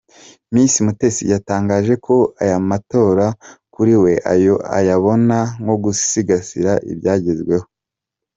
Miss 0.53 0.73
Mutesi 0.85 1.23
yatangaje 1.33 1.93
ko 2.05 2.15
aya 2.43 2.57
matora 2.69 3.25
kuri 3.73 3.93
we 4.03 4.13
ayabona 4.77 5.37
nko 5.61 5.75
‘gusigasira 5.83 6.71
ibyagezweho. 6.91 7.65